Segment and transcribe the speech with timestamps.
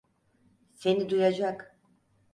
[0.73, 1.77] Seni duyacak.